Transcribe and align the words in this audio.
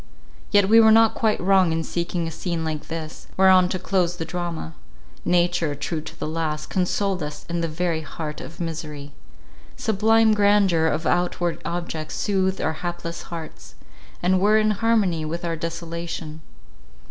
Yet 0.49 0.67
we 0.67 0.79
were 0.79 0.91
not 0.91 1.13
quite 1.13 1.39
wrong 1.39 1.71
in 1.71 1.83
seeking 1.83 2.27
a 2.27 2.31
scene 2.31 2.65
like 2.65 2.87
this, 2.87 3.27
whereon 3.37 3.69
to 3.69 3.77
close 3.77 4.15
the 4.15 4.25
drama. 4.25 4.73
Nature, 5.23 5.75
true 5.75 6.01
to 6.01 6.19
the 6.19 6.27
last, 6.27 6.71
consoled 6.71 7.21
us 7.21 7.45
in 7.47 7.61
the 7.61 7.67
very 7.67 8.01
heart 8.01 8.41
of 8.41 8.59
misery. 8.59 9.11
Sublime 9.77 10.33
grandeur 10.33 10.87
of 10.87 11.05
outward 11.05 11.61
objects 11.65 12.15
soothed 12.15 12.59
our 12.59 12.73
hapless 12.81 13.21
hearts, 13.29 13.75
and 14.23 14.39
were 14.41 14.57
in 14.57 14.71
harmony 14.71 15.23
with 15.23 15.45
our 15.45 15.55
desolation. 15.55 16.41